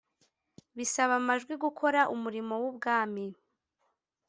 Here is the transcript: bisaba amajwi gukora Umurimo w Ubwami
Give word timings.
bisaba 0.77 1.13
amajwi 1.21 1.53
gukora 1.63 1.99
Umurimo 2.15 2.53
w 2.61 2.65
Ubwami 2.71 3.25